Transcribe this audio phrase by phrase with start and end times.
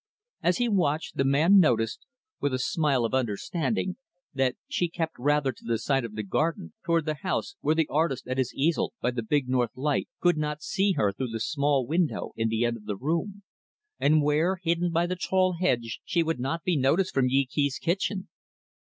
[0.41, 2.07] As he watched, the man noticed
[2.39, 3.97] with a smile of understanding
[4.33, 7.85] that she kept rather to the side of the garden toward the house; where the
[7.87, 11.39] artist, at his easel by the big, north light, could not see her through the
[11.39, 13.43] small window in the end of the room;
[13.99, 17.77] and where, hidden by the tall hedge, she would not be noticed from Yee Kee's
[17.77, 18.27] kitchen.